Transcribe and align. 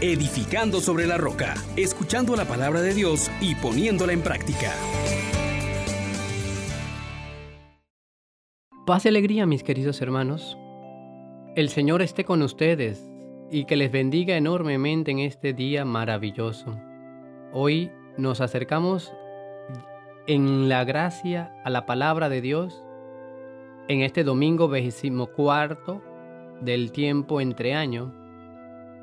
edificando 0.00 0.80
sobre 0.80 1.06
la 1.06 1.18
roca, 1.18 1.54
escuchando 1.76 2.34
la 2.34 2.46
palabra 2.46 2.80
de 2.80 2.94
Dios 2.94 3.30
y 3.40 3.54
poniéndola 3.54 4.12
en 4.12 4.22
práctica. 4.22 4.72
Paz 8.86 9.04
y 9.04 9.08
alegría, 9.08 9.46
mis 9.46 9.62
queridos 9.62 10.00
hermanos. 10.00 10.56
El 11.54 11.68
Señor 11.68 12.00
esté 12.00 12.24
con 12.24 12.42
ustedes 12.42 13.08
y 13.50 13.64
que 13.64 13.76
les 13.76 13.92
bendiga 13.92 14.36
enormemente 14.36 15.10
en 15.10 15.18
este 15.18 15.52
día 15.52 15.84
maravilloso. 15.84 16.78
Hoy 17.52 17.90
nos 18.16 18.40
acercamos 18.40 19.12
en 20.26 20.68
la 20.68 20.84
gracia 20.84 21.52
a 21.64 21.70
la 21.70 21.86
palabra 21.86 22.28
de 22.28 22.40
Dios 22.40 22.82
en 23.88 24.02
este 24.02 24.24
domingo 24.24 24.68
cuarto 25.26 26.00
del 26.60 26.92
tiempo 26.92 27.40
entre 27.40 27.74
año. 27.74 28.19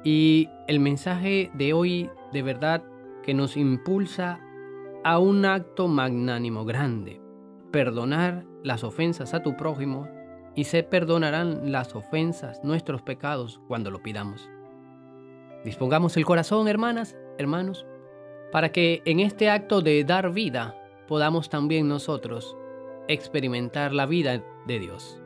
Y 0.09 0.47
el 0.69 0.79
mensaje 0.79 1.51
de 1.53 1.73
hoy 1.73 2.09
de 2.31 2.41
verdad 2.41 2.81
que 3.23 3.33
nos 3.33 3.57
impulsa 3.57 4.39
a 5.03 5.19
un 5.19 5.43
acto 5.43 5.89
magnánimo 5.89 6.63
grande. 6.63 7.19
Perdonar 7.73 8.45
las 8.63 8.85
ofensas 8.85 9.33
a 9.33 9.43
tu 9.43 9.57
prójimo 9.57 10.07
y 10.55 10.63
se 10.63 10.83
perdonarán 10.83 11.73
las 11.73 11.93
ofensas, 11.93 12.63
nuestros 12.63 13.01
pecados, 13.01 13.59
cuando 13.67 13.91
lo 13.91 14.01
pidamos. 14.01 14.49
Dispongamos 15.65 16.15
el 16.15 16.25
corazón, 16.25 16.69
hermanas, 16.69 17.17
hermanos, 17.37 17.85
para 18.53 18.71
que 18.71 19.01
en 19.03 19.19
este 19.19 19.49
acto 19.49 19.81
de 19.81 20.05
dar 20.05 20.31
vida 20.31 20.73
podamos 21.09 21.49
también 21.49 21.89
nosotros 21.89 22.55
experimentar 23.09 23.91
la 23.91 24.05
vida 24.05 24.41
de 24.67 24.79
Dios. 24.79 25.21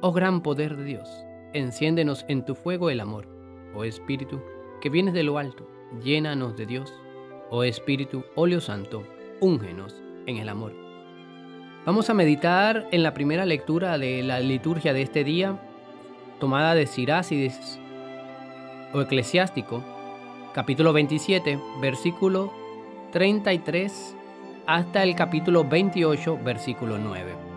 Oh 0.00 0.10
gran 0.10 0.42
poder 0.42 0.76
de 0.76 0.82
Dios, 0.82 1.08
enciéndenos 1.52 2.24
en 2.26 2.44
tu 2.44 2.56
fuego 2.56 2.90
el 2.90 2.98
amor. 2.98 3.37
Oh 3.74 3.84
Espíritu, 3.84 4.40
que 4.80 4.90
vienes 4.90 5.14
de 5.14 5.22
lo 5.22 5.38
alto, 5.38 5.68
llénanos 6.02 6.56
de 6.56 6.66
Dios. 6.66 6.92
Oh 7.50 7.64
Espíritu, 7.64 8.24
óleo 8.34 8.60
santo, 8.60 9.04
úngenos 9.40 10.02
en 10.26 10.36
el 10.38 10.48
amor. 10.48 10.72
Vamos 11.86 12.10
a 12.10 12.14
meditar 12.14 12.88
en 12.92 13.02
la 13.02 13.14
primera 13.14 13.46
lectura 13.46 13.96
de 13.98 14.22
la 14.22 14.40
liturgia 14.40 14.92
de 14.92 15.02
este 15.02 15.24
día, 15.24 15.58
tomada 16.38 16.74
de 16.74 16.86
Sirácides 16.86 17.80
o 18.92 19.00
Eclesiástico, 19.00 19.82
capítulo 20.52 20.92
27, 20.92 21.58
versículo 21.80 22.52
33 23.12 24.16
hasta 24.66 25.02
el 25.02 25.14
capítulo 25.14 25.64
28, 25.64 26.38
versículo 26.44 26.98
9. 26.98 27.48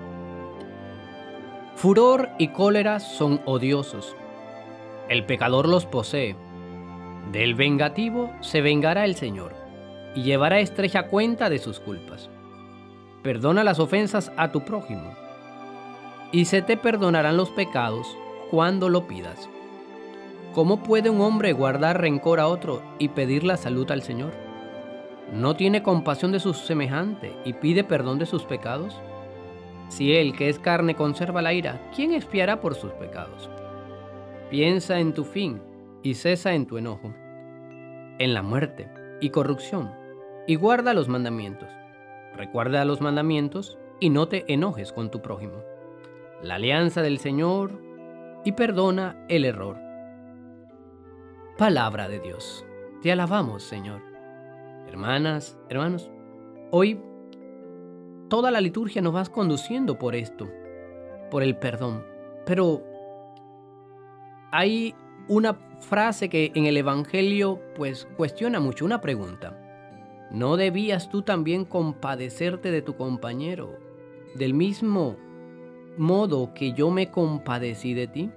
Furor 1.75 2.29
y 2.37 2.49
cólera 2.49 2.99
son 2.99 3.41
odiosos. 3.45 4.15
El 5.11 5.25
pecador 5.25 5.67
los 5.67 5.85
posee. 5.85 6.37
Del 7.33 7.53
vengativo 7.53 8.31
se 8.39 8.61
vengará 8.61 9.03
el 9.03 9.15
Señor 9.15 9.51
y 10.15 10.23
llevará 10.23 10.61
estrecha 10.61 11.07
cuenta 11.07 11.49
de 11.49 11.59
sus 11.59 11.81
culpas. 11.81 12.29
Perdona 13.21 13.65
las 13.65 13.79
ofensas 13.79 14.31
a 14.37 14.53
tu 14.53 14.63
prójimo 14.63 15.13
y 16.31 16.45
se 16.45 16.61
te 16.61 16.77
perdonarán 16.77 17.35
los 17.35 17.49
pecados 17.49 18.07
cuando 18.49 18.87
lo 18.87 19.05
pidas. 19.05 19.49
¿Cómo 20.53 20.81
puede 20.81 21.09
un 21.09 21.19
hombre 21.19 21.51
guardar 21.51 21.99
rencor 21.99 22.39
a 22.39 22.47
otro 22.47 22.81
y 22.97 23.09
pedir 23.09 23.43
la 23.43 23.57
salud 23.57 23.91
al 23.91 24.03
Señor? 24.03 24.31
no 25.33 25.57
tiene 25.57 25.83
compasión 25.83 26.31
de 26.31 26.39
su 26.39 26.53
semejante 26.53 27.35
y 27.43 27.51
pide 27.51 27.83
perdón 27.83 28.17
de 28.17 28.25
sus 28.25 28.43
pecados? 28.43 28.97
Si 29.89 30.15
él, 30.15 30.37
que 30.37 30.47
es 30.47 30.57
carne, 30.57 30.95
conserva 30.95 31.41
la 31.41 31.51
ira, 31.51 31.81
¿quién 31.93 32.13
espiará 32.13 32.61
por 32.61 32.75
sus 32.75 32.93
pecados? 32.93 33.49
Piensa 34.51 34.99
en 34.99 35.13
tu 35.13 35.23
fin 35.23 35.61
y 36.03 36.15
cesa 36.15 36.53
en 36.53 36.65
tu 36.65 36.77
enojo, 36.77 37.13
en 38.19 38.33
la 38.33 38.41
muerte 38.41 38.89
y 39.21 39.29
corrupción, 39.29 39.89
y 40.45 40.55
guarda 40.55 40.93
los 40.93 41.07
mandamientos. 41.07 41.69
Recuerda 42.35 42.83
los 42.83 42.99
mandamientos 42.99 43.79
y 44.01 44.09
no 44.09 44.27
te 44.27 44.43
enojes 44.51 44.91
con 44.91 45.09
tu 45.09 45.21
prójimo. 45.21 45.63
La 46.43 46.55
alianza 46.55 47.01
del 47.01 47.17
Señor 47.19 47.81
y 48.43 48.51
perdona 48.51 49.25
el 49.29 49.45
error. 49.45 49.77
Palabra 51.57 52.09
de 52.09 52.19
Dios. 52.19 52.65
Te 53.01 53.09
alabamos, 53.09 53.63
Señor. 53.63 54.01
Hermanas, 54.85 55.57
hermanos, 55.69 56.11
hoy 56.71 56.99
toda 58.27 58.51
la 58.51 58.59
liturgia 58.59 59.01
nos 59.01 59.15
va 59.15 59.23
conduciendo 59.27 59.97
por 59.97 60.13
esto, 60.13 60.49
por 61.29 61.41
el 61.41 61.55
perdón. 61.55 62.03
Pero 62.45 62.90
hay 64.51 64.95
una 65.27 65.53
frase 65.79 66.29
que 66.29 66.51
en 66.55 66.65
el 66.65 66.77
Evangelio 66.77 67.59
pues 67.75 68.07
cuestiona 68.17 68.59
mucho, 68.59 68.85
una 68.85 69.01
pregunta. 69.01 69.57
¿No 70.31 70.55
debías 70.57 71.09
tú 71.09 71.23
también 71.23 71.65
compadecerte 71.65 72.71
de 72.71 72.81
tu 72.81 72.95
compañero 72.95 73.77
del 74.35 74.53
mismo 74.53 75.17
modo 75.97 76.53
que 76.53 76.73
yo 76.73 76.89
me 76.89 77.11
compadecí 77.11 77.93
de 77.93 78.07
ti? 78.07 78.31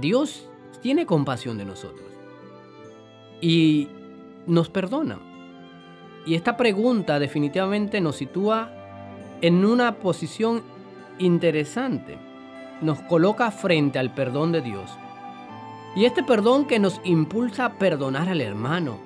Dios 0.00 0.48
tiene 0.82 1.06
compasión 1.06 1.58
de 1.58 1.64
nosotros 1.64 2.08
y 3.40 3.88
nos 4.46 4.68
perdona. 4.68 5.18
Y 6.26 6.34
esta 6.34 6.56
pregunta 6.56 7.18
definitivamente 7.18 8.00
nos 8.00 8.16
sitúa 8.16 8.70
en 9.40 9.64
una 9.64 9.98
posición 9.98 10.62
interesante. 11.18 12.29
Nos 12.80 13.00
coloca 13.02 13.50
frente 13.50 13.98
al 13.98 14.12
perdón 14.14 14.52
de 14.52 14.60
Dios. 14.62 14.90
Y 15.96 16.04
este 16.04 16.22
perdón 16.22 16.66
que 16.66 16.78
nos 16.78 17.00
impulsa 17.04 17.64
a 17.66 17.72
perdonar 17.74 18.28
al 18.28 18.40
hermano. 18.40 18.98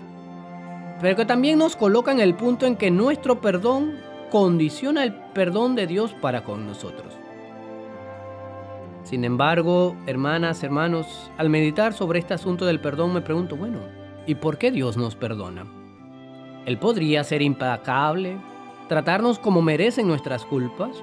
Pero 1.00 1.16
que 1.16 1.24
también 1.24 1.58
nos 1.58 1.76
coloca 1.76 2.12
en 2.12 2.20
el 2.20 2.34
punto 2.34 2.66
en 2.66 2.76
que 2.76 2.90
nuestro 2.90 3.40
perdón 3.40 3.98
condiciona 4.30 5.02
el 5.02 5.14
perdón 5.14 5.74
de 5.74 5.86
Dios 5.86 6.14
para 6.20 6.44
con 6.44 6.66
nosotros. 6.66 7.14
Sin 9.02 9.24
embargo, 9.24 9.96
hermanas, 10.06 10.62
hermanos, 10.62 11.30
al 11.36 11.50
meditar 11.50 11.92
sobre 11.92 12.20
este 12.20 12.34
asunto 12.34 12.64
del 12.64 12.80
perdón 12.80 13.12
me 13.12 13.20
pregunto, 13.20 13.56
bueno, 13.56 13.78
¿Y 14.26 14.36
por 14.36 14.56
qué 14.56 14.70
Dios 14.70 14.96
nos 14.96 15.16
perdona? 15.16 15.66
Él 16.64 16.78
podría 16.78 17.22
ser 17.24 17.42
implacable, 17.42 18.38
tratarnos 18.88 19.38
como 19.38 19.60
merecen 19.60 20.08
nuestras 20.08 20.46
culpas, 20.46 21.02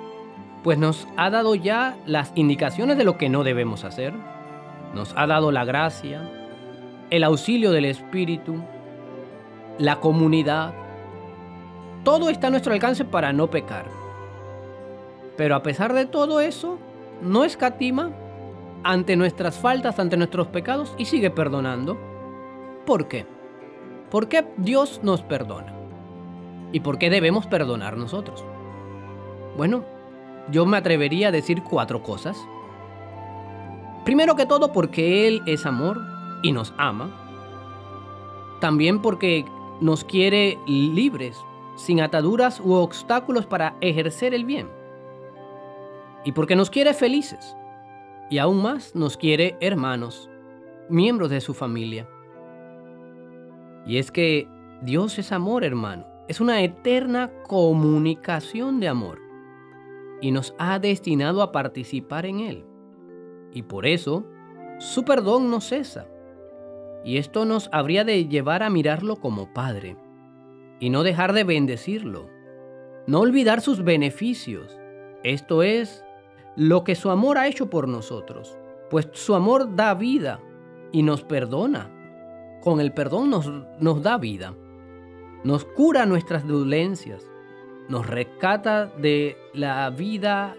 pues 0.63 0.77
nos 0.77 1.07
ha 1.17 1.29
dado 1.29 1.55
ya 1.55 1.97
las 2.05 2.31
indicaciones 2.35 2.97
de 2.97 3.03
lo 3.03 3.17
que 3.17 3.29
no 3.29 3.43
debemos 3.43 3.83
hacer, 3.83 4.13
nos 4.93 5.13
ha 5.15 5.25
dado 5.25 5.51
la 5.51 5.65
gracia, 5.65 6.21
el 7.09 7.23
auxilio 7.23 7.71
del 7.71 7.85
Espíritu, 7.85 8.63
la 9.77 9.99
comunidad. 9.99 10.73
Todo 12.03 12.29
está 12.29 12.47
a 12.47 12.49
nuestro 12.49 12.73
alcance 12.73 13.05
para 13.05 13.33
no 13.33 13.49
pecar. 13.49 13.85
Pero 15.37 15.55
a 15.55 15.63
pesar 15.63 15.93
de 15.93 16.05
todo 16.05 16.39
eso, 16.39 16.77
no 17.21 17.43
escatima 17.43 18.11
ante 18.83 19.15
nuestras 19.15 19.57
faltas, 19.57 19.99
ante 19.99 20.17
nuestros 20.17 20.47
pecados 20.47 20.93
y 20.97 21.05
sigue 21.05 21.31
perdonando. 21.31 21.97
¿Por 22.85 23.07
qué? 23.07 23.25
¿Por 24.09 24.27
qué 24.27 24.45
Dios 24.57 25.01
nos 25.03 25.21
perdona? 25.21 25.73
¿Y 26.71 26.81
por 26.81 26.97
qué 26.97 27.09
debemos 27.09 27.47
perdonar 27.47 27.97
nosotros? 27.97 28.43
Bueno, 29.57 29.83
yo 30.49 30.65
me 30.65 30.77
atrevería 30.77 31.27
a 31.27 31.31
decir 31.31 31.63
cuatro 31.63 32.01
cosas. 32.01 32.37
Primero 34.05 34.35
que 34.35 34.45
todo 34.45 34.73
porque 34.73 35.27
Él 35.27 35.41
es 35.45 35.65
amor 35.65 36.01
y 36.41 36.51
nos 36.51 36.73
ama. 36.77 37.09
También 38.59 39.01
porque 39.01 39.45
nos 39.79 40.03
quiere 40.03 40.57
libres, 40.67 41.37
sin 41.75 42.01
ataduras 42.01 42.59
u 42.59 42.73
obstáculos 42.73 43.45
para 43.45 43.75
ejercer 43.81 44.33
el 44.33 44.45
bien. 44.45 44.69
Y 46.23 46.31
porque 46.31 46.55
nos 46.55 46.69
quiere 46.69 46.93
felices. 46.93 47.55
Y 48.29 48.37
aún 48.37 48.61
más 48.61 48.95
nos 48.95 49.17
quiere 49.17 49.57
hermanos, 49.59 50.29
miembros 50.89 51.29
de 51.29 51.41
su 51.41 51.53
familia. 51.53 52.07
Y 53.85 53.97
es 53.97 54.11
que 54.11 54.47
Dios 54.81 55.17
es 55.19 55.31
amor, 55.31 55.63
hermano. 55.63 56.05
Es 56.27 56.39
una 56.39 56.61
eterna 56.61 57.31
comunicación 57.47 58.79
de 58.79 58.87
amor. 58.87 59.19
Y 60.21 60.31
nos 60.31 60.53
ha 60.59 60.79
destinado 60.79 61.41
a 61.41 61.51
participar 61.51 62.25
en 62.25 62.39
Él. 62.39 62.65
Y 63.51 63.63
por 63.63 63.85
eso, 63.85 64.25
su 64.79 65.03
perdón 65.03 65.49
no 65.49 65.59
cesa. 65.59 66.07
Y 67.03 67.17
esto 67.17 67.45
nos 67.45 67.69
habría 67.71 68.03
de 68.03 68.27
llevar 68.27 68.63
a 68.63 68.69
mirarlo 68.69 69.15
como 69.17 69.51
Padre. 69.53 69.97
Y 70.79 70.89
no 70.89 71.03
dejar 71.03 71.33
de 71.33 71.43
bendecirlo. 71.43 72.29
No 73.07 73.19
olvidar 73.19 73.61
sus 73.61 73.83
beneficios. 73.83 74.77
Esto 75.23 75.63
es 75.63 76.03
lo 76.55 76.83
que 76.83 76.95
su 76.95 77.09
amor 77.09 77.37
ha 77.37 77.47
hecho 77.47 77.69
por 77.69 77.87
nosotros. 77.87 78.55
Pues 78.89 79.09
su 79.13 79.35
amor 79.35 79.75
da 79.75 79.93
vida 79.95 80.39
y 80.91 81.01
nos 81.01 81.23
perdona 81.23 81.89
con 82.61 82.79
el 82.79 82.93
perdón 82.93 83.29
nos, 83.29 83.51
nos 83.79 84.01
da 84.01 84.17
vida, 84.17 84.53
nos 85.43 85.65
cura 85.65 86.05
nuestras 86.05 86.47
dolencias, 86.47 87.29
nos 87.91 88.07
rescata 88.07 88.85
de 88.85 89.37
la 89.53 89.89
vida 89.89 90.55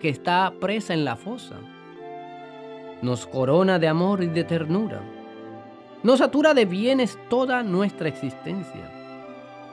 que 0.00 0.08
está 0.08 0.54
presa 0.58 0.94
en 0.94 1.04
la 1.04 1.16
fosa. 1.16 1.56
nos 3.02 3.26
corona 3.26 3.80
de 3.80 3.88
amor 3.88 4.22
y 4.22 4.28
de 4.28 4.44
ternura, 4.44 5.02
nos 6.04 6.20
satura 6.20 6.54
de 6.54 6.64
bienes 6.64 7.18
toda 7.28 7.64
nuestra 7.64 8.08
existencia 8.08 8.90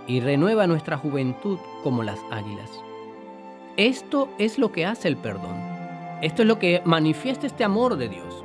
y 0.07 0.19
renueva 0.19 0.65
nuestra 0.65 0.97
juventud 0.97 1.59
como 1.83 2.01
las 2.03 2.19
águilas. 2.31 2.69
Esto 3.77 4.27
es 4.39 4.57
lo 4.57 4.71
que 4.71 4.85
hace 4.85 5.07
el 5.07 5.15
perdón. 5.15 5.55
Esto 6.23 6.41
es 6.41 6.47
lo 6.47 6.57
que 6.57 6.81
manifiesta 6.83 7.45
este 7.45 7.63
amor 7.63 7.97
de 7.97 8.09
Dios. 8.09 8.43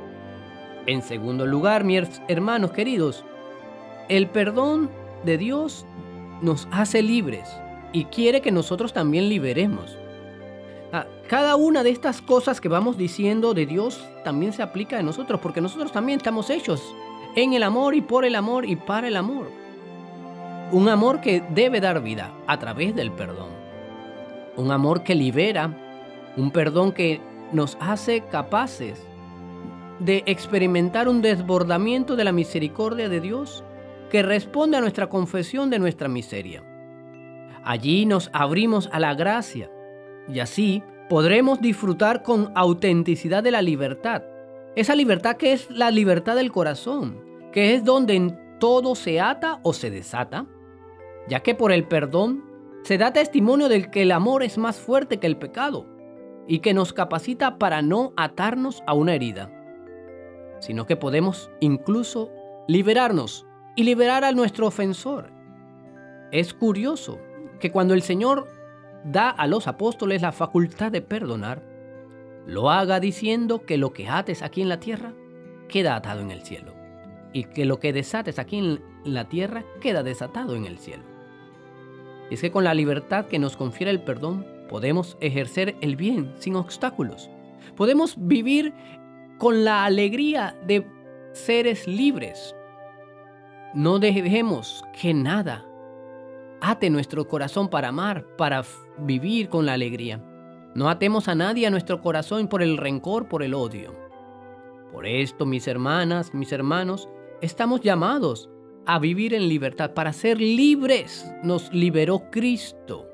En 0.85 1.01
segundo 1.01 1.47
lugar, 1.47 1.83
mis 1.83 2.21
hermanos 2.27 2.71
queridos, 2.71 3.25
el 4.07 4.27
perdón 4.27 4.89
de 5.25 5.39
Dios 5.39 5.85
nos 6.41 6.67
hace 6.71 7.01
libres 7.01 7.49
y 7.95 8.03
quiere 8.03 8.41
que 8.41 8.51
nosotros 8.51 8.91
también 8.91 9.29
liberemos. 9.29 9.97
Ah, 10.91 11.05
cada 11.29 11.55
una 11.55 11.81
de 11.81 11.91
estas 11.91 12.21
cosas 12.21 12.59
que 12.59 12.67
vamos 12.67 12.97
diciendo 12.97 13.53
de 13.53 13.65
Dios 13.65 14.05
también 14.25 14.51
se 14.51 14.61
aplica 14.61 14.99
a 14.99 15.01
nosotros, 15.01 15.39
porque 15.39 15.61
nosotros 15.61 15.93
también 15.93 16.17
estamos 16.17 16.49
hechos 16.49 16.83
en 17.37 17.53
el 17.53 17.63
amor 17.63 17.95
y 17.95 18.01
por 18.01 18.25
el 18.25 18.35
amor 18.35 18.65
y 18.65 18.75
para 18.75 19.07
el 19.07 19.15
amor. 19.15 19.49
Un 20.73 20.89
amor 20.89 21.21
que 21.21 21.41
debe 21.51 21.79
dar 21.79 22.03
vida 22.03 22.33
a 22.47 22.59
través 22.59 22.93
del 22.93 23.13
perdón. 23.13 23.47
Un 24.57 24.71
amor 24.71 25.03
que 25.03 25.15
libera, 25.15 25.71
un 26.35 26.51
perdón 26.51 26.91
que 26.91 27.21
nos 27.53 27.77
hace 27.79 28.25
capaces 28.29 29.01
de 29.99 30.21
experimentar 30.25 31.07
un 31.07 31.21
desbordamiento 31.21 32.17
de 32.17 32.25
la 32.25 32.33
misericordia 32.33 33.07
de 33.07 33.21
Dios 33.21 33.63
que 34.09 34.21
responde 34.21 34.75
a 34.75 34.81
nuestra 34.81 35.07
confesión 35.07 35.69
de 35.69 35.79
nuestra 35.79 36.09
miseria. 36.09 36.74
Allí 37.65 38.05
nos 38.05 38.29
abrimos 38.31 38.89
a 38.91 38.99
la 38.99 39.15
gracia 39.15 39.71
y 40.31 40.39
así 40.39 40.83
podremos 41.09 41.61
disfrutar 41.61 42.21
con 42.21 42.51
autenticidad 42.53 43.41
de 43.41 43.49
la 43.49 43.63
libertad. 43.63 44.21
Esa 44.75 44.95
libertad 44.95 45.35
que 45.37 45.51
es 45.51 45.71
la 45.71 45.89
libertad 45.89 46.35
del 46.35 46.51
corazón, 46.51 47.19
que 47.51 47.73
es 47.73 47.83
donde 47.83 48.37
todo 48.59 48.93
se 48.93 49.19
ata 49.19 49.59
o 49.63 49.73
se 49.73 49.89
desata, 49.89 50.45
ya 51.27 51.39
que 51.39 51.55
por 51.55 51.71
el 51.71 51.87
perdón 51.87 52.45
se 52.83 52.99
da 52.99 53.13
testimonio 53.13 53.67
del 53.67 53.89
que 53.89 54.03
el 54.03 54.11
amor 54.11 54.43
es 54.43 54.59
más 54.59 54.77
fuerte 54.77 55.17
que 55.17 55.25
el 55.25 55.37
pecado 55.37 55.87
y 56.47 56.59
que 56.59 56.75
nos 56.75 56.93
capacita 56.93 57.57
para 57.57 57.81
no 57.81 58.13
atarnos 58.15 58.83
a 58.85 58.93
una 58.93 59.15
herida, 59.15 59.49
sino 60.59 60.85
que 60.85 60.97
podemos 60.97 61.49
incluso 61.61 62.29
liberarnos 62.67 63.47
y 63.75 63.85
liberar 63.85 64.23
a 64.23 64.33
nuestro 64.33 64.67
ofensor. 64.67 65.31
Es 66.31 66.53
curioso 66.53 67.19
que 67.65 67.71
cuando 67.71 67.95
el 67.95 68.03
Señor 68.03 68.47
da 69.03 69.31
a 69.31 69.47
los 69.47 69.67
apóstoles 69.67 70.21
la 70.21 70.31
facultad 70.31 70.91
de 70.91 71.01
perdonar, 71.01 71.63
lo 72.45 72.69
haga 72.69 72.99
diciendo 72.99 73.65
que 73.65 73.79
lo 73.79 73.91
que 73.91 74.07
ates 74.07 74.43
aquí 74.43 74.61
en 74.61 74.69
la 74.69 74.79
tierra 74.79 75.13
queda 75.67 75.95
atado 75.95 76.21
en 76.21 76.29
el 76.29 76.43
cielo 76.43 76.75
y 77.33 77.45
que 77.45 77.65
lo 77.65 77.79
que 77.79 77.91
desates 77.91 78.37
aquí 78.37 78.59
en 78.59 78.81
la 79.03 79.29
tierra 79.29 79.65
queda 79.81 80.03
desatado 80.03 80.55
en 80.55 80.65
el 80.65 80.77
cielo. 80.77 81.01
Y 82.29 82.35
es 82.35 82.41
que 82.41 82.51
con 82.51 82.65
la 82.65 82.75
libertad 82.75 83.25
que 83.25 83.39
nos 83.39 83.57
confiere 83.57 83.89
el 83.89 84.03
perdón 84.03 84.45
podemos 84.69 85.17
ejercer 85.19 85.75
el 85.81 85.95
bien 85.95 86.35
sin 86.37 86.57
obstáculos. 86.57 87.31
Podemos 87.75 88.13
vivir 88.15 88.75
con 89.39 89.65
la 89.65 89.85
alegría 89.85 90.55
de 90.67 90.85
seres 91.33 91.87
libres. 91.87 92.55
No 93.73 93.97
dejemos 93.97 94.83
que 95.01 95.15
nada 95.15 95.65
ate 96.61 96.89
nuestro 96.89 97.27
corazón 97.27 97.69
para 97.69 97.89
amar, 97.89 98.25
para 98.37 98.63
vivir 98.97 99.49
con 99.49 99.65
la 99.65 99.73
alegría. 99.73 100.23
No 100.73 100.89
atemos 100.89 101.27
a 101.27 101.35
nadie 101.35 101.67
a 101.67 101.69
nuestro 101.69 102.01
corazón 102.01 102.47
por 102.47 102.61
el 102.61 102.77
rencor, 102.77 103.27
por 103.27 103.43
el 103.43 103.53
odio. 103.53 103.95
Por 104.91 105.05
esto, 105.05 105.45
mis 105.45 105.67
hermanas, 105.67 106.33
mis 106.33 106.51
hermanos, 106.51 107.09
estamos 107.41 107.81
llamados 107.81 108.49
a 108.85 108.99
vivir 108.99 109.33
en 109.33 109.47
libertad. 109.47 109.93
Para 109.93 110.13
ser 110.13 110.39
libres 110.39 111.29
nos 111.43 111.71
liberó 111.73 112.29
Cristo. 112.31 113.07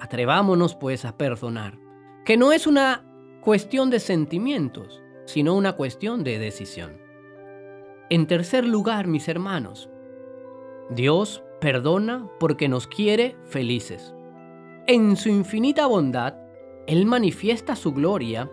Atrevámonos 0.00 0.74
pues 0.74 1.04
a 1.04 1.16
perdonar, 1.16 1.78
que 2.24 2.36
no 2.36 2.52
es 2.52 2.66
una 2.66 3.04
cuestión 3.40 3.90
de 3.90 4.00
sentimientos, 4.00 5.02
sino 5.24 5.54
una 5.54 5.74
cuestión 5.74 6.24
de 6.24 6.38
decisión. 6.38 7.00
En 8.10 8.26
tercer 8.26 8.66
lugar, 8.66 9.06
mis 9.06 9.28
hermanos, 9.28 9.88
Dios 10.90 11.42
perdona 11.62 12.28
porque 12.40 12.68
nos 12.68 12.88
quiere 12.88 13.36
felices. 13.44 14.12
En 14.88 15.16
su 15.16 15.28
infinita 15.28 15.86
bondad, 15.86 16.34
Él 16.88 17.06
manifiesta 17.06 17.76
su 17.76 17.92
gloria 17.92 18.50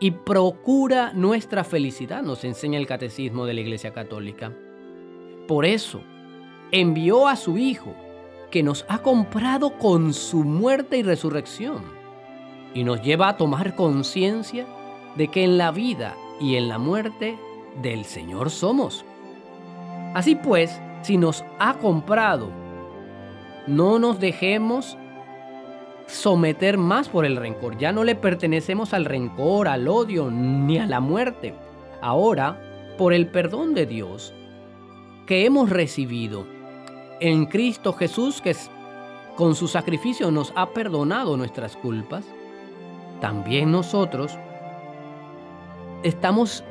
y 0.00 0.10
procura 0.10 1.14
nuestra 1.14 1.64
felicidad, 1.64 2.22
nos 2.22 2.44
enseña 2.44 2.78
el 2.78 2.86
catecismo 2.86 3.46
de 3.46 3.54
la 3.54 3.62
Iglesia 3.62 3.94
Católica. 3.94 4.52
Por 5.48 5.64
eso, 5.64 6.02
envió 6.72 7.26
a 7.26 7.36
su 7.36 7.56
Hijo, 7.56 7.94
que 8.50 8.62
nos 8.62 8.84
ha 8.86 8.98
comprado 8.98 9.78
con 9.78 10.12
su 10.12 10.44
muerte 10.44 10.98
y 10.98 11.02
resurrección, 11.02 11.82
y 12.74 12.84
nos 12.84 13.00
lleva 13.00 13.30
a 13.30 13.36
tomar 13.38 13.74
conciencia 13.76 14.66
de 15.16 15.28
que 15.28 15.42
en 15.42 15.56
la 15.56 15.70
vida 15.70 16.16
y 16.38 16.56
en 16.56 16.68
la 16.68 16.76
muerte 16.76 17.38
del 17.80 18.04
Señor 18.04 18.50
somos. 18.50 19.06
Así 20.12 20.34
pues, 20.34 20.78
si 21.02 21.16
nos 21.16 21.44
ha 21.58 21.74
comprado, 21.74 22.48
no 23.66 23.98
nos 23.98 24.18
dejemos 24.18 24.96
someter 26.06 26.78
más 26.78 27.08
por 27.08 27.24
el 27.24 27.36
rencor. 27.36 27.78
Ya 27.78 27.92
no 27.92 28.04
le 28.04 28.14
pertenecemos 28.14 28.92
al 28.94 29.04
rencor, 29.04 29.68
al 29.68 29.88
odio, 29.88 30.30
ni 30.30 30.78
a 30.78 30.86
la 30.86 31.00
muerte. 31.00 31.54
Ahora, 32.00 32.60
por 32.98 33.12
el 33.12 33.28
perdón 33.28 33.74
de 33.74 33.86
Dios 33.86 34.34
que 35.26 35.46
hemos 35.46 35.70
recibido 35.70 36.46
en 37.20 37.46
Cristo 37.46 37.92
Jesús, 37.92 38.40
que 38.40 38.54
con 39.36 39.54
su 39.54 39.68
sacrificio 39.68 40.30
nos 40.30 40.52
ha 40.56 40.70
perdonado 40.70 41.36
nuestras 41.36 41.76
culpas, 41.76 42.24
también 43.20 43.70
nosotros 43.70 44.36
estamos 46.02 46.64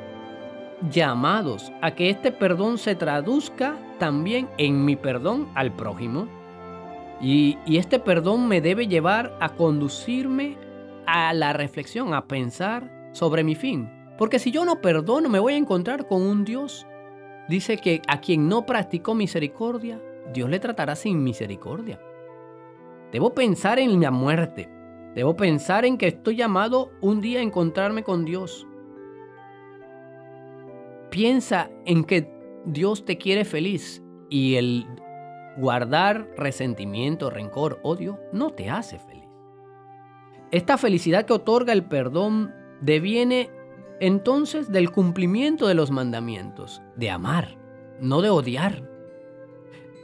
llamados 0.90 1.72
a 1.80 1.94
que 1.94 2.10
este 2.10 2.32
perdón 2.32 2.78
se 2.78 2.94
traduzca 2.94 3.76
también 3.98 4.48
en 4.58 4.84
mi 4.84 4.96
perdón 4.96 5.48
al 5.54 5.72
prójimo. 5.72 6.26
Y, 7.20 7.58
este 7.66 8.00
perdón 8.00 8.48
me 8.48 8.60
debe 8.60 8.88
llevar 8.88 9.36
a 9.40 9.50
conducirme 9.50 10.56
a 11.06 11.32
la 11.32 11.52
reflexión, 11.52 12.14
a 12.14 12.26
pensar 12.26 12.90
sobre 13.12 13.44
mi 13.44 13.54
fin. 13.54 13.88
Porque 14.18 14.38
si 14.38 14.50
yo 14.50 14.64
no 14.64 14.80
perdono, 14.80 15.28
me 15.28 15.38
voy 15.38 15.54
a 15.54 15.58
encontrar 15.58 16.08
con 16.08 16.22
un 16.22 16.44
Dios. 16.44 16.86
Dice 17.48 17.78
que 17.78 18.02
a 18.08 18.20
quien 18.20 18.48
no 18.48 18.66
practicó 18.66 19.14
misericordia, 19.14 20.00
Dios 20.32 20.50
le 20.50 20.58
tratará 20.58 20.96
sin 20.96 21.22
misericordia. 21.22 22.00
Debo 23.12 23.34
pensar 23.34 23.78
en 23.78 24.00
la 24.00 24.10
muerte. 24.10 24.68
Debo 25.14 25.36
pensar 25.36 25.84
en 25.84 25.98
que 25.98 26.08
estoy 26.08 26.36
llamado 26.36 26.90
un 27.00 27.20
día 27.20 27.40
a 27.40 27.42
encontrarme 27.42 28.02
con 28.02 28.24
Dios. 28.24 28.66
Piensa 31.12 31.68
en 31.84 32.04
que 32.04 32.26
Dios 32.64 33.04
te 33.04 33.18
quiere 33.18 33.44
feliz 33.44 34.02
y 34.30 34.54
el 34.54 34.86
guardar 35.58 36.26
resentimiento, 36.38 37.28
rencor, 37.28 37.80
odio 37.82 38.18
no 38.32 38.54
te 38.54 38.70
hace 38.70 38.98
feliz. 38.98 39.28
Esta 40.52 40.78
felicidad 40.78 41.26
que 41.26 41.34
otorga 41.34 41.74
el 41.74 41.84
perdón 41.84 42.54
deviene 42.80 43.50
entonces 44.00 44.72
del 44.72 44.90
cumplimiento 44.90 45.68
de 45.68 45.74
los 45.74 45.90
mandamientos, 45.90 46.80
de 46.96 47.10
amar, 47.10 47.58
no 48.00 48.22
de 48.22 48.30
odiar. 48.30 48.88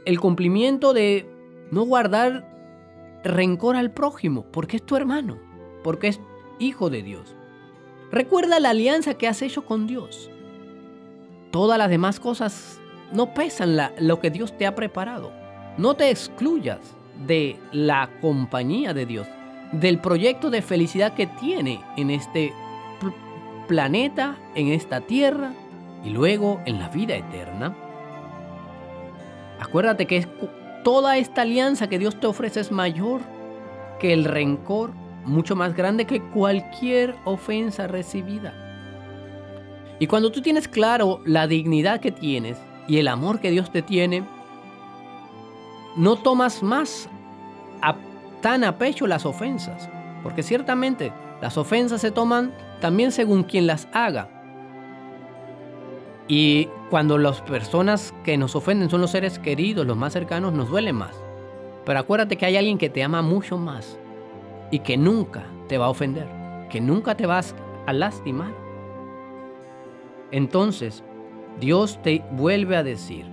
El 0.05 0.19
cumplimiento 0.19 0.93
de 0.93 1.27
no 1.71 1.85
guardar 1.85 3.19
rencor 3.23 3.77
al 3.77 3.91
prójimo, 3.91 4.45
porque 4.51 4.77
es 4.77 4.85
tu 4.85 4.95
hermano, 4.95 5.39
porque 5.83 6.09
es 6.09 6.21
hijo 6.59 6.91
de 6.91 7.01
Dios. 7.01 7.35
Recuerda 8.11 8.59
la 8.59 8.69
alianza 8.69 9.15
que 9.15 9.27
has 9.27 9.41
hecho 9.41 9.65
con 9.65 9.87
Dios 9.87 10.29
todas 11.51 11.77
las 11.77 11.89
demás 11.89 12.19
cosas 12.19 12.79
no 13.11 13.33
pesan 13.33 13.77
lo 13.99 14.19
que 14.19 14.29
Dios 14.29 14.57
te 14.57 14.65
ha 14.65 14.75
preparado. 14.75 15.31
No 15.77 15.95
te 15.95 16.09
excluyas 16.09 16.79
de 17.25 17.57
la 17.71 18.09
compañía 18.21 18.93
de 18.93 19.05
Dios, 19.05 19.27
del 19.71 19.99
proyecto 19.99 20.49
de 20.49 20.61
felicidad 20.61 21.13
que 21.13 21.27
tiene 21.27 21.81
en 21.97 22.09
este 22.09 22.53
planeta, 23.67 24.35
en 24.55 24.69
esta 24.69 25.01
tierra 25.01 25.53
y 26.03 26.09
luego 26.09 26.61
en 26.65 26.79
la 26.79 26.89
vida 26.89 27.15
eterna. 27.15 27.75
Acuérdate 29.59 30.07
que 30.07 30.27
toda 30.83 31.17
esta 31.17 31.41
alianza 31.41 31.87
que 31.87 31.99
Dios 31.99 32.19
te 32.19 32.27
ofrece 32.27 32.61
es 32.61 32.71
mayor 32.71 33.21
que 33.99 34.13
el 34.13 34.25
rencor, 34.25 34.91
mucho 35.25 35.55
más 35.55 35.75
grande 35.75 36.05
que 36.05 36.21
cualquier 36.21 37.15
ofensa 37.25 37.87
recibida. 37.87 38.53
Y 39.99 40.07
cuando 40.07 40.31
tú 40.31 40.41
tienes 40.41 40.67
claro 40.67 41.19
la 41.25 41.45
dignidad 41.45 41.99
que 41.99 42.11
tienes 42.11 42.57
y 42.87 42.97
el 42.97 43.07
amor 43.07 43.39
que 43.39 43.51
Dios 43.51 43.71
te 43.71 43.81
tiene, 43.81 44.23
no 45.95 46.15
tomas 46.15 46.63
más 46.63 47.09
tan 48.41 48.63
a 48.63 48.77
pecho 48.77 49.05
las 49.05 49.25
ofensas, 49.25 49.89
porque 50.23 50.43
ciertamente 50.43 51.11
las 51.41 51.57
ofensas 51.57 51.99
se 52.01 52.11
toman 52.11 52.53
también 52.79 53.11
según 53.11 53.43
quien 53.43 53.67
las 53.67 53.87
haga. 53.91 54.29
Y 56.27 56.69
cuando 56.89 57.17
las 57.17 57.41
personas 57.41 58.13
que 58.23 58.37
nos 58.37 58.55
ofenden 58.55 58.89
son 58.89 59.01
los 59.01 59.11
seres 59.11 59.39
queridos, 59.39 59.85
los 59.85 59.97
más 59.97 60.13
cercanos, 60.13 60.53
nos 60.53 60.69
duele 60.69 60.93
más. 60.93 61.15
Pero 61.85 61.99
acuérdate 61.99 62.37
que 62.37 62.45
hay 62.45 62.55
alguien 62.55 62.77
que 62.77 62.89
te 62.89 63.03
ama 63.03 63.21
mucho 63.21 63.57
más 63.57 63.97
y 64.71 64.79
que 64.79 64.95
nunca 64.95 65.43
te 65.67 65.77
va 65.77 65.87
a 65.87 65.89
ofender, 65.89 66.27
que 66.69 66.79
nunca 66.79 67.15
te 67.15 67.25
vas 67.25 67.55
a 67.87 67.93
lastimar. 67.93 68.53
Entonces, 70.31 71.03
Dios 71.59 71.99
te 72.01 72.23
vuelve 72.31 72.77
a 72.77 72.83
decir, 72.83 73.25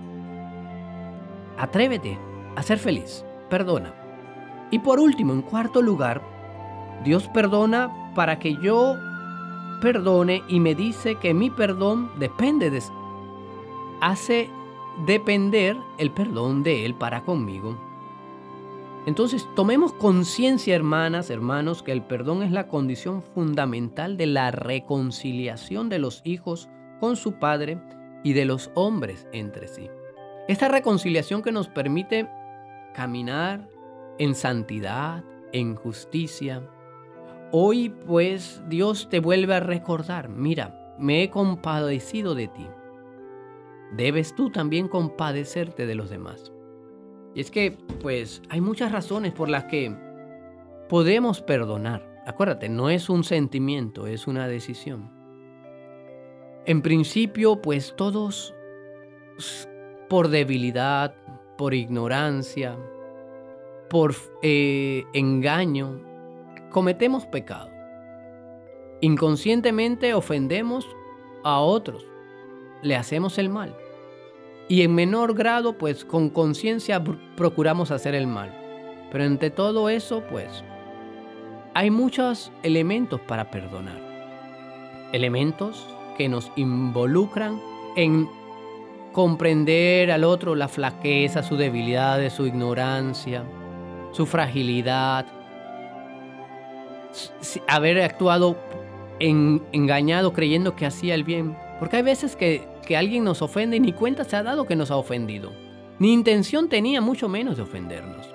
atrévete 1.57 2.17
a 2.55 2.63
ser 2.63 2.79
feliz, 2.79 3.23
perdona. 3.49 3.93
Y 4.71 4.79
por 4.79 4.99
último, 4.99 5.33
en 5.33 5.41
cuarto 5.41 5.81
lugar, 5.81 6.21
Dios 7.03 7.27
perdona 7.29 8.11
para 8.15 8.39
que 8.39 8.55
yo 8.61 8.95
perdone 9.81 10.43
y 10.47 10.59
me 10.59 10.75
dice 10.75 11.15
que 11.15 11.33
mi 11.33 11.49
perdón 11.49 12.11
depende 12.19 12.69
de... 12.69 12.81
Hace 14.01 14.49
depender 15.05 15.77
el 15.97 16.11
perdón 16.11 16.63
de 16.63 16.85
Él 16.85 16.95
para 16.95 17.23
conmigo. 17.23 17.77
Entonces, 19.05 19.47
tomemos 19.55 19.93
conciencia, 19.93 20.75
hermanas, 20.75 21.29
hermanos, 21.29 21.81
que 21.81 21.93
el 21.93 22.01
perdón 22.01 22.43
es 22.43 22.51
la 22.51 22.67
condición 22.67 23.21
fundamental 23.21 24.17
de 24.17 24.25
la 24.25 24.51
reconciliación 24.51 25.87
de 25.87 25.99
los 25.99 26.21
hijos 26.25 26.67
con 26.99 27.15
su 27.15 27.33
padre 27.33 27.79
y 28.23 28.33
de 28.33 28.45
los 28.45 28.71
hombres 28.73 29.27
entre 29.31 29.67
sí. 29.67 29.89
Esta 30.47 30.67
reconciliación 30.67 31.41
que 31.41 31.51
nos 31.51 31.67
permite 31.67 32.29
caminar 32.93 33.67
en 34.17 34.33
santidad, 34.35 35.23
en 35.51 35.75
justicia. 35.75 36.67
Hoy 37.51 37.89
pues 37.89 38.61
Dios 38.67 39.09
te 39.09 39.19
vuelve 39.19 39.55
a 39.55 39.59
recordar, 39.59 40.29
mira, 40.29 40.95
me 40.97 41.23
he 41.23 41.29
compadecido 41.29 42.35
de 42.35 42.47
ti. 42.47 42.67
Debes 43.95 44.35
tú 44.35 44.49
también 44.49 44.87
compadecerte 44.87 45.85
de 45.85 45.95
los 45.95 46.09
demás. 46.09 46.51
Y 47.35 47.41
es 47.41 47.51
que, 47.51 47.77
pues, 48.01 48.41
hay 48.49 48.61
muchas 48.61 48.91
razones 48.91 49.31
por 49.31 49.47
las 49.47 49.65
que 49.65 49.95
podemos 50.89 51.41
perdonar. 51.41 52.23
Acuérdate, 52.25 52.67
no 52.67 52.89
es 52.89 53.09
un 53.09 53.23
sentimiento, 53.23 54.07
es 54.07 54.27
una 54.27 54.47
decisión. 54.47 55.16
En 56.67 56.81
principio, 56.81 57.61
pues 57.61 57.95
todos 57.95 58.53
por 60.09 60.27
debilidad, 60.27 61.15
por 61.57 61.73
ignorancia, 61.73 62.77
por 63.89 64.13
eh, 64.43 65.05
engaño, 65.13 66.01
cometemos 66.69 67.25
pecado. 67.25 67.71
Inconscientemente 69.01 70.13
ofendemos 70.13 70.85
a 71.43 71.59
otros, 71.61 72.05
le 72.81 72.95
hacemos 72.95 73.37
el 73.37 73.49
mal 73.49 73.75
y 74.67 74.81
en 74.81 74.93
menor 74.93 75.33
grado, 75.33 75.77
pues 75.77 76.03
con 76.03 76.29
conciencia 76.29 77.01
procuramos 77.35 77.91
hacer 77.91 78.13
el 78.13 78.27
mal. 78.27 78.53
Pero 79.11 79.23
entre 79.23 79.49
todo 79.49 79.87
eso, 79.87 80.21
pues 80.29 80.63
hay 81.73 81.89
muchos 81.89 82.51
elementos 82.63 83.21
para 83.21 83.49
perdonar. 83.49 84.01
Elementos 85.13 85.87
que 86.17 86.27
nos 86.29 86.51
involucran 86.55 87.61
en 87.95 88.29
comprender 89.13 90.11
al 90.11 90.23
otro 90.23 90.55
la 90.55 90.67
flaqueza, 90.67 91.43
su 91.43 91.55
debilidad, 91.55 92.29
su 92.29 92.45
ignorancia, 92.45 93.43
su 94.11 94.25
fragilidad, 94.25 95.25
haber 97.67 98.01
actuado 98.01 98.57
engañado 99.19 100.33
creyendo 100.33 100.75
que 100.75 100.85
hacía 100.85 101.15
el 101.15 101.23
bien. 101.23 101.57
Porque 101.79 101.97
hay 101.97 102.03
veces 102.03 102.35
que 102.35 102.67
que 102.87 102.95
alguien 102.95 103.25
nos 103.25 103.41
ofende 103.41 103.75
y 103.75 103.79
ni 103.81 103.91
cuenta 103.91 104.23
se 104.23 104.37
ha 104.37 104.43
dado 104.43 104.65
que 104.65 104.77
nos 104.77 104.91
ha 104.91 104.95
ofendido. 104.95 105.51
Ni 105.99 106.13
intención 106.13 106.69
tenía 106.69 107.01
mucho 107.01 107.27
menos 107.27 107.57
de 107.57 107.63
ofendernos. 107.63 108.25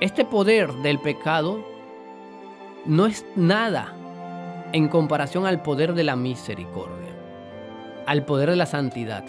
Este 0.00 0.24
poder 0.24 0.72
del 0.82 0.98
pecado 0.98 1.64
no 2.86 3.06
es 3.06 3.24
nada 3.36 3.94
en 4.72 4.88
comparación 4.88 5.46
al 5.46 5.62
poder 5.62 5.94
de 5.94 6.04
la 6.04 6.16
misericordia, 6.16 7.14
al 8.06 8.24
poder 8.24 8.50
de 8.50 8.56
la 8.56 8.66
santidad. 8.66 9.24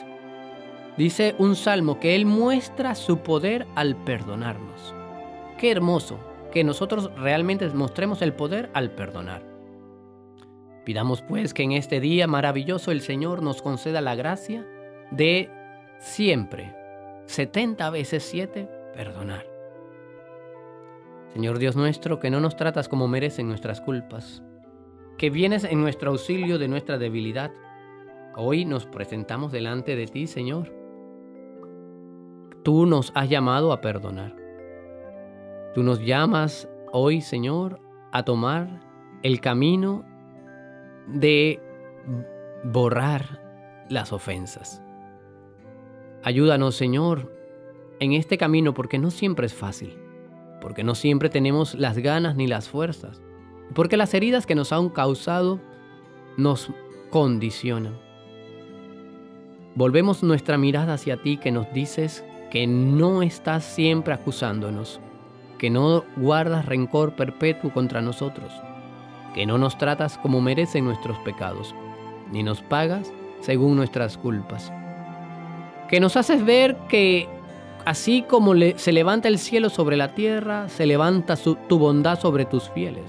Dice 0.97 1.35
un 1.37 1.55
salmo 1.55 1.99
que 1.99 2.15
Él 2.15 2.25
muestra 2.25 2.95
su 2.95 3.19
poder 3.19 3.65
al 3.75 3.95
perdonarnos. 3.95 4.93
Qué 5.57 5.71
hermoso 5.71 6.19
que 6.51 6.63
nosotros 6.63 7.11
realmente 7.15 7.67
mostremos 7.69 8.21
el 8.21 8.33
poder 8.33 8.69
al 8.73 8.91
perdonar. 8.91 9.43
Pidamos 10.83 11.21
pues 11.21 11.53
que 11.53 11.63
en 11.63 11.71
este 11.71 11.99
día 11.99 12.27
maravilloso 12.27 12.91
el 12.91 13.01
Señor 13.01 13.41
nos 13.41 13.61
conceda 13.61 14.01
la 14.01 14.15
gracia 14.15 14.65
de 15.11 15.49
siempre, 15.99 16.75
70 17.27 17.89
veces 17.91 18.23
7, 18.23 18.67
perdonar. 18.95 19.45
Señor 21.33 21.59
Dios 21.59 21.75
nuestro, 21.75 22.19
que 22.19 22.29
no 22.29 22.41
nos 22.41 22.57
tratas 22.57 22.89
como 22.89 23.07
merecen 23.07 23.47
nuestras 23.47 23.79
culpas, 23.79 24.43
que 25.21 25.29
vienes 25.29 25.65
en 25.65 25.79
nuestro 25.79 26.09
auxilio 26.09 26.57
de 26.57 26.67
nuestra 26.67 26.97
debilidad. 26.97 27.51
Hoy 28.35 28.65
nos 28.65 28.87
presentamos 28.87 29.51
delante 29.51 29.95
de 29.95 30.07
ti, 30.07 30.25
Señor. 30.25 30.73
Tú 32.63 32.87
nos 32.87 33.11
has 33.13 33.29
llamado 33.29 33.71
a 33.71 33.81
perdonar. 33.81 34.35
Tú 35.75 35.83
nos 35.83 36.03
llamas 36.03 36.67
hoy, 36.91 37.21
Señor, 37.21 37.79
a 38.11 38.23
tomar 38.23 38.81
el 39.21 39.39
camino 39.41 40.03
de 41.05 41.61
borrar 42.63 43.43
las 43.89 44.13
ofensas. 44.13 44.81
Ayúdanos, 46.23 46.73
Señor, 46.73 47.31
en 47.99 48.13
este 48.13 48.39
camino 48.39 48.73
porque 48.73 48.97
no 48.97 49.11
siempre 49.11 49.45
es 49.45 49.53
fácil, 49.53 49.99
porque 50.61 50.83
no 50.83 50.95
siempre 50.95 51.29
tenemos 51.29 51.75
las 51.75 51.99
ganas 51.99 52.35
ni 52.35 52.47
las 52.47 52.67
fuerzas, 52.67 53.21
porque 53.73 53.97
las 53.97 54.13
heridas 54.13 54.45
que 54.45 54.55
nos 54.55 54.71
han 54.71 54.89
causado 54.89 55.59
nos 56.37 56.69
condicionan. 57.09 57.97
Volvemos 59.75 60.23
nuestra 60.23 60.57
mirada 60.57 60.95
hacia 60.95 61.21
ti 61.21 61.37
que 61.37 61.51
nos 61.51 61.71
dices 61.73 62.25
que 62.49 62.67
no 62.67 63.21
estás 63.21 63.63
siempre 63.63 64.13
acusándonos, 64.13 64.99
que 65.57 65.69
no 65.69 66.03
guardas 66.17 66.65
rencor 66.65 67.15
perpetuo 67.15 67.71
contra 67.71 68.01
nosotros 68.01 68.51
que 69.33 69.45
no 69.45 69.57
nos 69.57 69.77
tratas 69.77 70.17
como 70.17 70.41
merecen 70.41 70.85
nuestros 70.85 71.17
pecados, 71.19 71.73
ni 72.31 72.43
nos 72.43 72.61
pagas 72.61 73.11
según 73.39 73.75
nuestras 73.75 74.17
culpas. 74.17 74.71
Que 75.89 75.99
nos 75.99 76.15
haces 76.17 76.43
ver 76.43 76.75
que 76.89 77.27
así 77.85 78.23
como 78.23 78.53
se 78.75 78.91
levanta 78.91 79.27
el 79.27 79.39
cielo 79.39 79.69
sobre 79.69 79.97
la 79.97 80.13
tierra, 80.13 80.69
se 80.69 80.85
levanta 80.85 81.35
tu 81.35 81.79
bondad 81.79 82.19
sobre 82.19 82.45
tus 82.45 82.69
fieles. 82.69 83.03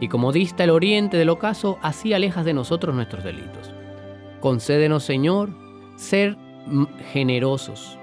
Y 0.00 0.08
como 0.08 0.32
dista 0.32 0.64
el 0.64 0.70
oriente 0.70 1.16
del 1.16 1.30
ocaso, 1.30 1.78
así 1.82 2.12
alejas 2.12 2.44
de 2.44 2.54
nosotros 2.54 2.94
nuestros 2.94 3.24
delitos. 3.24 3.72
Concédenos, 4.40 5.04
Señor, 5.04 5.50
ser 5.96 6.36
generosos, 7.12 7.98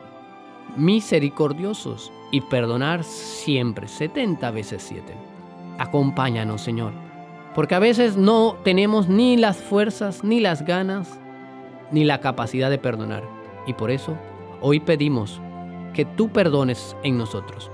misericordiosos 0.76 2.12
y 2.32 2.42
perdonar 2.42 3.04
siempre, 3.04 3.88
70 3.88 4.52
veces 4.52 4.84
7. 4.84 5.14
Acompáñanos, 5.78 6.62
Señor 6.62 6.94
porque 7.54 7.76
a 7.76 7.80
veces 7.80 8.18
no 8.18 8.58
tenemos 8.64 9.08
ni 9.08 9.38
las 9.38 9.58
fuerzas, 9.58 10.24
ni 10.24 10.40
las 10.40 10.66
ganas, 10.66 11.20
ni 11.92 12.04
la 12.04 12.20
capacidad 12.20 12.70
de 12.70 12.78
perdonar. 12.78 13.24
Y 13.68 13.74
por 13.74 13.92
eso 13.92 14.18
hoy 14.62 14.80
pedimos 14.80 15.40
que 15.94 16.06
tú 16.06 16.30
perdones 16.30 16.96
en 17.04 17.18
nosotros. 17.18 17.70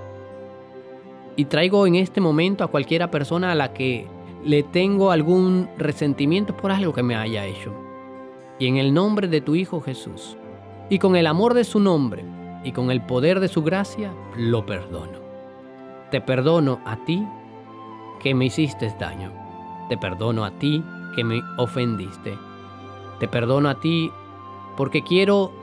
Y 1.39 1.46
traigo 1.46 1.88
en 1.88 1.96
este 1.96 2.19
momento 2.19 2.65
a 2.65 2.67
cualquiera 2.67 3.12
persona 3.12 3.53
a 3.53 3.55
la 3.55 3.72
que 3.72 4.05
le 4.43 4.62
tengo 4.62 5.10
algún 5.10 5.69
resentimiento 5.77 6.53
por 6.58 6.69
algo 6.69 6.91
que 6.91 7.01
me 7.01 7.15
haya 7.15 7.46
hecho. 7.46 7.74
Y 8.60 8.67
en 8.67 8.75
el 8.75 8.93
nombre 8.93 9.29
de 9.29 9.39
tu 9.39 9.55
Hijo 9.55 9.79
Jesús, 9.79 10.36
y 10.89 11.00
con 11.00 11.15
el 11.15 11.25
amor 11.25 11.53
de 11.53 11.63
su 11.63 11.79
nombre, 11.79 12.25
y 12.65 12.74
con 12.74 12.91
el 12.91 13.00
poder 13.05 13.39
de 13.39 13.48
su 13.48 13.63
gracia, 13.63 14.13
lo 14.36 14.65
perdono. 14.65 15.17
Te 16.12 16.19
perdono 16.19 16.81
a 16.84 16.98
ti 17.05 17.25
que 18.19 18.36
me 18.36 18.48
hiciste 18.48 18.93
daño. 19.00 19.31
Te 19.88 19.98
perdono 19.98 20.43
a 20.43 20.51
ti 20.51 20.84
que 21.15 21.24
me 21.24 21.39
ofendiste. 21.58 22.38
Te 23.22 23.29
perdono 23.29 23.69
a 23.69 23.79
ti 23.79 24.12
porque 24.75 25.03
quiero 25.03 25.53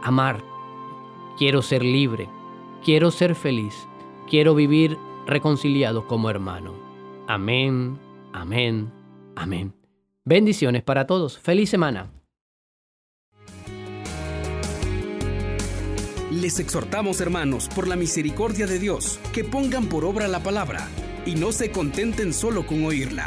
amar, 0.00 0.44
quiero 1.36 1.60
ser 1.60 1.82
libre, 1.82 2.28
quiero 2.84 3.10
ser 3.10 3.34
feliz, 3.34 3.88
quiero 4.28 4.54
vivir 4.54 4.98
reconciliado 5.26 6.06
como 6.06 6.30
hermano. 6.30 6.74
Amén, 7.28 7.98
amén, 8.32 8.92
amén. 9.36 9.74
Bendiciones 10.24 10.82
para 10.82 11.06
todos. 11.06 11.38
Feliz 11.38 11.70
semana. 11.70 12.10
Les 16.30 16.58
exhortamos, 16.58 17.20
hermanos, 17.20 17.68
por 17.74 17.86
la 17.86 17.94
misericordia 17.94 18.66
de 18.66 18.78
Dios, 18.78 19.20
que 19.34 19.44
pongan 19.44 19.88
por 19.88 20.04
obra 20.04 20.28
la 20.28 20.42
palabra 20.42 20.88
y 21.26 21.34
no 21.34 21.52
se 21.52 21.70
contenten 21.70 22.32
solo 22.32 22.66
con 22.66 22.84
oírla. 22.84 23.26